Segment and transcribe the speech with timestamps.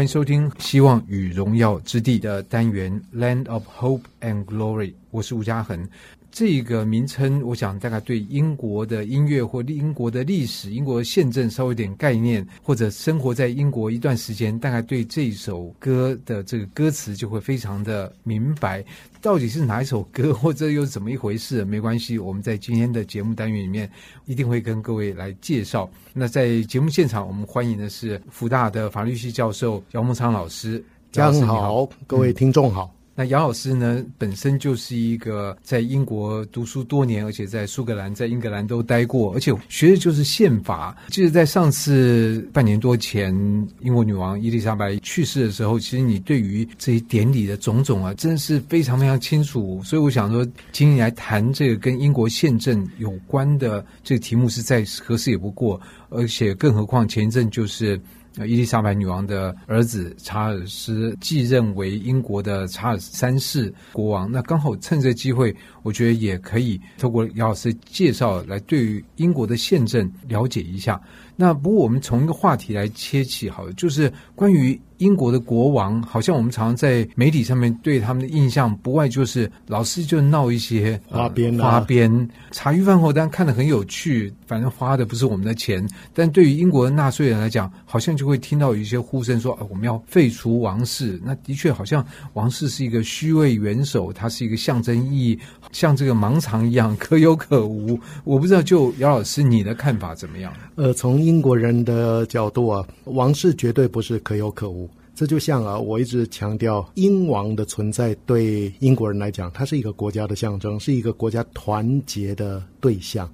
[0.00, 5.86] 欢迎收听《希望与荣耀之地》的单元《Land of Hope and Glory》，我是吴嘉恒。
[6.32, 18.84] 这个名称，我想大概对英国的音乐或英国的历史、英国的宪政稍微有点概念，或者生活在英国一段时间，大概对这首歌的这个歌词就会非常的明白，
[19.20, 21.64] 到底是哪一首歌，或者又是怎么一回事？
[21.64, 23.90] 没关系，我们在今天的节目单元里面
[24.24, 25.90] 一定会跟各位来介绍。
[26.12, 30.82] 那在节目现场，我们欢迎的是福大的法律系教授姚梦昌老师。
[31.10, 32.88] 家恒好，各位听众好。
[32.94, 40.96] 嗯那姚老师呢，本身就是一个在英国读书多年，而且在苏格兰、在英格兰都待过，而且学的就是宪法。
[41.08, 43.34] 就是在上次半年多前，
[43.80, 49.82] 英国女王伊丽莎白去世的时候，其实你对于这些典礼的种种啊，真的是非常非常清楚。
[49.84, 55.78] 所以我想说，请你来谈这个跟英国宪政有关的这个题目，是再合适也不过。
[56.08, 58.00] 而且更何况前一阵就是。
[58.38, 71.00] 伊丽莎白女王的儿子查尔斯继任为英国的查尔斯三世国王，那刚好趁这机会，我觉得也可以透过姚老师介绍来对于英国的宪政了解一下。
[71.36, 74.80] 那不过我们从一个话题来切起，好了，就是关于。
[75.00, 82.28] 英国的国王，好像我们常常在媒体上面对他们的印象，不外就是老是就闹一些花边、啊、花边。
[82.50, 85.88] 茶余饭后，当然看得很有趣，反正花的不是我们的钱。
[86.12, 92.04] 但对于英国的纳税人来讲，好像就会听到有一些呼声说：“啊，我们要废除王室。”那的确好像
[92.34, 95.38] 王室是一个虚位元首，它是一个象征意义，
[95.72, 97.98] 像这个盲肠一样可有可无。
[98.24, 100.52] 我不知道，就姚老师你的看法怎么样？
[100.74, 104.89] 呃，从英国人的角度啊，王室绝对不是可有可无。
[105.20, 113.30] 这就像啊，我一直强调，英王的存在对英国人来讲，它是一个国家的象征，是一个国家团结的对象。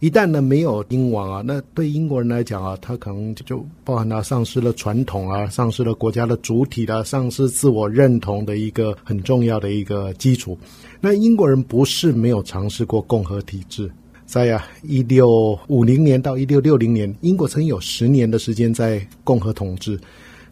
[0.00, 10.56] 一旦呢没有英王啊，那对英国人来讲啊，他可能就包含他丧失了传统啊，丧失了国家的主体的，丧失自我认同的一个很重要的一个基础。
[11.02, 13.92] 那英国人不是没有尝试过共和体制，
[14.24, 20.00] 在呀一六五零年到一六六零年，英国曾有十年的时间在共和统治。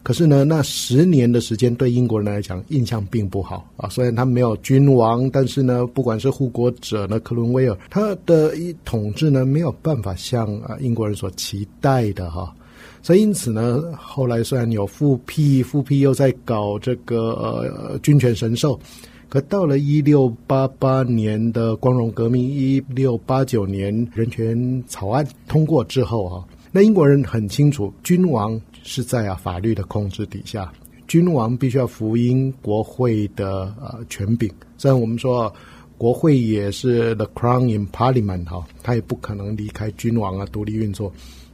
[0.05, 3.89] 可是呢，那十年的时间对英国人来讲印象并不好啊。
[3.89, 12.53] 虽然他没有君王，但是呢，不管是护国者呢，克伦威尔，他的一统治呢没有办法像啊英国人所期待的哈。
[13.01, 18.79] 所以因此呢，后来虽然有复辟，复辟又在搞这个呃君权神授，
[19.27, 26.45] 可到了一六八八年的光荣革命，一六八九年人权草案通过之后啊，
[26.75, 28.59] 那英国人很清楚君王。
[28.87, 30.71] 是在啊法律的控制底下，
[31.07, 34.47] 君王必须要服膺国会的呃权柄。
[34.77, 35.51] 虽然我们说
[35.97, 41.11] 国会也是 the crown in parliament 哈，他也不可能离开君王啊独立运作。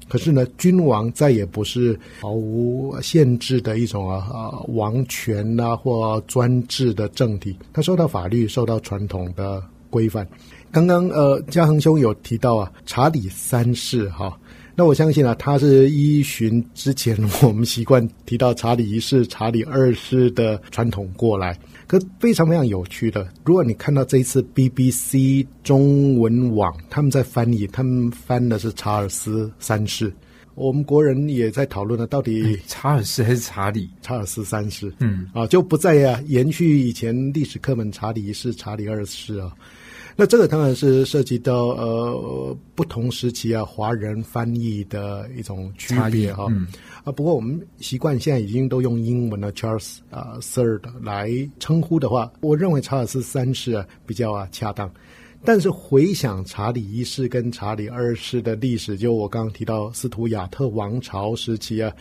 [0.09, 10.27] 可是呢，君王再也不是毫无限制的一种啊王权啊或专制的政体，他受到法律、受到传统的规范。
[10.69, 14.37] 刚刚呃嘉恒兄有提到啊查理三世哈。
[14.75, 21.57] 那我相信啊，他是依循之前我们习惯提到查理一世、查理二世的传统过来。
[21.87, 30.11] 可非常非常有趣的，如果你看到这一次 BBC 中文网他们在翻译，他们翻的是查尔斯三世。
[30.55, 33.89] 我们国人也在讨论呢，到底查尔斯还是查理？
[34.01, 39.51] 查尔斯三世，嗯啊，就不再呀延续以前历史课本查理一世、查理二世啊。
[40.21, 46.67] 那这个当然是涉及到呃不同时期啊华人翻译的一种区别哈、嗯、
[47.03, 54.87] 啊，不过我们习惯现在已经都用英文的 Charles 啊 Third 来称呼的话，我认为查尔斯三世啊比较啊恰当。
[55.43, 61.91] 但是回想查理一世跟查理二世的历史，就我刚刚提到斯图亚特王朝时期啊。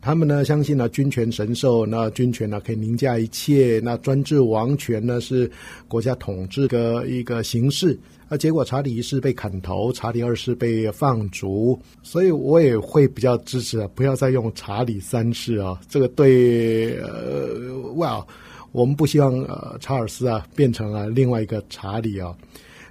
[0.00, 5.50] 他们呢相信呢君权神授，那君权呢可以凌驾一切，那专制王权呢是
[5.88, 7.98] 国家统治的一个形式。
[8.28, 18.26] 啊，结果查理一世被砍头，查理二世被放逐，所以我也会比较支持啊，不要再用查理三世啊，这个对呃，哇，
[18.72, 22.34] 我们不希望呃查尔斯啊变成了另外一个查理啊。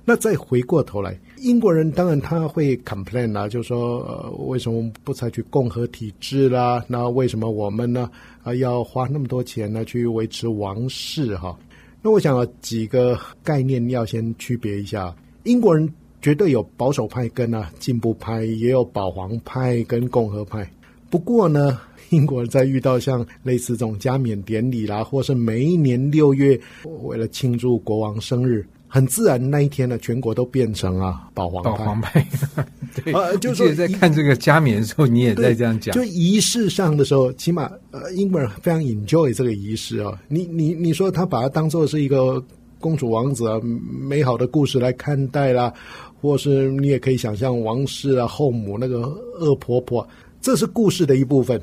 [0.05, 6.83] 那再回过头来，英国人当然他会 complain 啦，就说呃为什么不采取共和体制啦？
[6.89, 8.09] 那为什么我们呢
[8.43, 11.57] 啊要花那么多钱呢去维持王室哈？
[12.01, 15.89] 那我想几个概念要先区别一下，英国人
[16.21, 20.69] 绝对有保守派跟啊进步派，也有保皇派跟共和派。
[21.09, 21.79] 不过呢，
[22.09, 26.59] 英国人在遇到像类似这种加冕典礼啦，或是每一年六月
[27.03, 28.65] 为了庆祝国王生日。
[28.93, 32.23] 很自然那一天呢，全国都变成啊保皇保皇派。
[32.93, 35.95] 对，呃，就是在看这个加冕的时候，你也在这样讲。
[35.95, 40.15] 就仪式上的时候，起码呃，英国人非常 enjoy 这个仪式啊。
[40.27, 42.39] 你你你说他把它当做是一个
[42.77, 45.73] 公主王子啊，美好的故事来看待啦，
[46.21, 49.07] 或是你也可以想象王室啊后母那个
[49.39, 50.07] 恶婆婆，
[50.39, 51.59] 这是故事的一部分。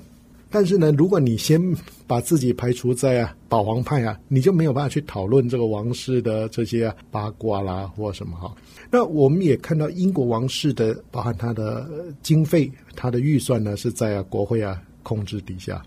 [0.51, 1.61] 但是呢，如果你先
[2.07, 8.53] 把自己排除在啊保皇派啊，你就没有办法去讨论这个王室的这些、啊、八卦啦或什么哈。
[8.91, 11.89] 那我们也看到英国王室的，包含他的
[12.21, 15.81] 经费、他的预算呢，是在啊国会啊控制底下。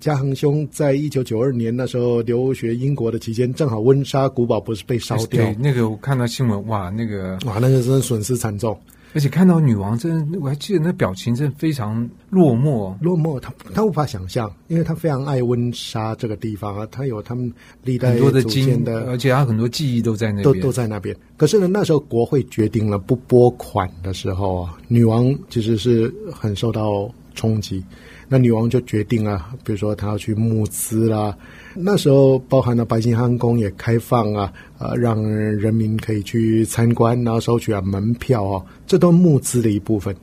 [0.00, 5.44] 嘉恒兄在一九九二年那时候留学英国的期间，正好温莎古堡不是被烧掉？
[5.44, 8.78] 对，那个我看到新闻，哇，那个哇，那个真的损失惨重。
[9.14, 12.94] 而且看到女王，真我还记得那表情，真的非常落寞。
[13.00, 17.52] 落寞，他他无法想象，因为他非常爱温莎这个地方啊，他有他们
[17.82, 21.16] 历代祖先的，而且他很多记忆都在那边，都都在那边。
[21.36, 27.82] 可是呢，那时候国会决定了不拨款的时候啊，女王其实是很受到冲击。
[28.28, 31.36] 那女王就决定啊，比如说她要去募资啦。
[31.74, 40.14] 那时候包含了白金汉宫也开放啊，呃，让人民可以去参观，然后收取啊门票啊，这都募资的一部分。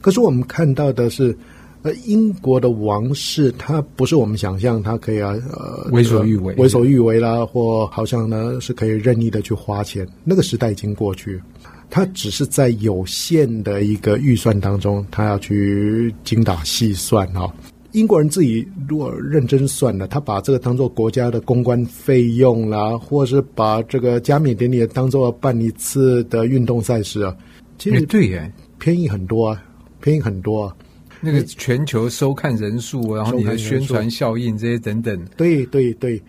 [0.00, 1.36] 可是我们看到的是，
[1.82, 10.06] 呃，英国的王室他不是我们想象他可以啊，呃，为所欲为，为所欲为啦，或好像呢是可以任意的去花钱。
[10.24, 11.40] 那个时代已经过去，
[11.88, 17.48] 他只是在有限的一个预算当中，他要去精打细算啊。
[17.92, 27.34] 英国人自己如果认真算了，他把这个当做国家的公关费用啦，或是把这个加冕典礼当做办一次的运动赛事啊，
[27.78, 29.62] 其实对耶，便宜很多啊，
[30.00, 30.76] 便宜很多啊。
[31.20, 36.20] 那个全球收看人数，然后你的宣传效应这些等等，对对对。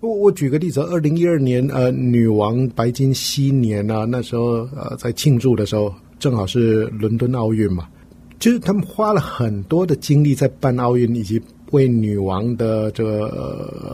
[0.00, 7.86] 我我举个例子，二零一二年呃，女王白金禧年啊，那时候呃在庆祝的时候，正好是伦敦奥运嘛。
[8.40, 11.40] 其实他们花了很多的精力在办奥运，以及
[11.70, 13.28] 为女王的这个、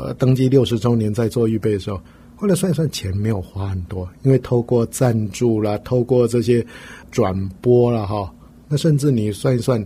[0.07, 2.01] 呃、登基六十周年在做预备的时候，
[2.35, 6.65] 后来算一算钱没有花很多，因为透过赞助啦，透过这些
[7.11, 8.33] 转播啦，哈，
[8.67, 9.85] 那甚至你算一算，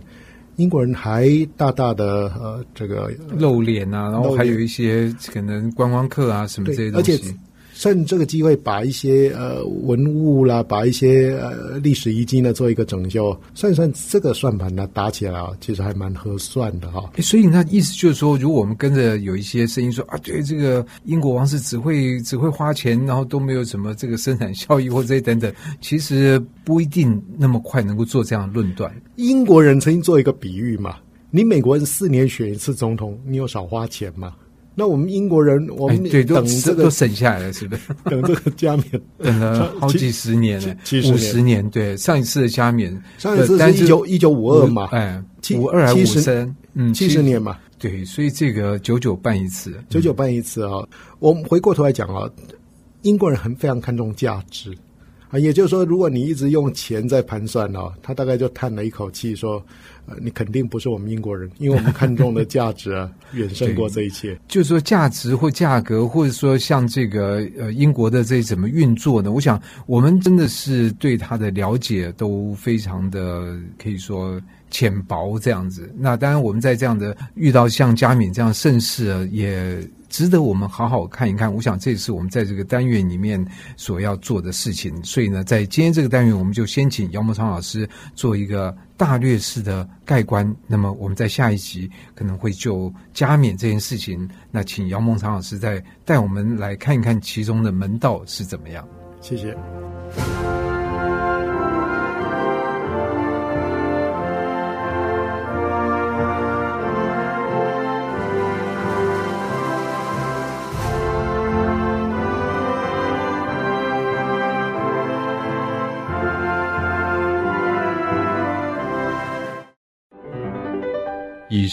[0.57, 1.27] 英国人还
[1.57, 7.35] 大大的呃这个露脸啊，然后还有一些可能观光客啊什么这些东西。
[7.75, 17.11] 趁这个机会，把一些呃文物啦，把一些呃历史遗迹呢做一个整修，算一算这个算盘呢打起来啊，其实还蛮合算的哈。
[17.17, 28.93] 所以那意思就是说，如果我们跟着有一些声音说啊，对这个英国王室只会只会花钱，然后都没有什么这个生产效益或者这些等等，其实不一定那么快能够做这样的论断。
[29.15, 30.97] 英国人曾经做一个比喻嘛，
[31.31, 34.33] 你美国人四年选一次总统，你有少花钱吗？
[34.75, 37.81] 那我们英国人，我们等这个都省下来了，是不是？
[38.09, 40.75] 等这个加冕， 等了好几十年了，
[41.11, 41.67] 五十年。
[41.69, 45.23] 对，上一次的加冕，上一次是一九一九五二嘛，哎，
[45.55, 47.57] 五二还五三，嗯，七十年嘛。
[47.77, 50.81] 对，所以这个九九办一次，九九办一次啊。
[51.19, 52.29] 我们回过头来讲啊，
[53.01, 54.75] 英国人很非常看重价值
[55.33, 59.61] 啊，也就是说，如果你一直用钱在盘算啊，他大概就叹了一口气说。
[60.05, 62.91] 呃，你肯定不是我们英国人，因为我们看重的价值，
[63.31, 64.37] 远胜过这一切。
[64.49, 69.31] 就是说，价值或价格，或者说像这个呃，英国的这怎么运作呢？
[69.31, 74.37] 我想，我们真的是对他的了解都非常的可以说
[74.69, 75.89] 浅薄这样子。
[75.97, 79.79] 那当然，我们在这样的遇到像加冕这样盛世，也。
[80.13, 81.51] 值得我们好好看一看。
[81.51, 83.43] 我想这也是我们在这个单元里面
[83.75, 85.03] 所要做的事情。
[85.03, 90.55] 所以呢，在今天这个单元，我们就先请姚孟昌老师做一个大略式的概观。
[90.67, 98.87] 那么我们在下一集可能会就加冕这件事情，那请姚孟昌老师再带我们来看一看其中的门道是怎么样。
[99.19, 99.57] 谢谢。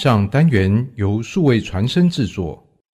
[0.03, 2.70] 上单元由数位传声制作。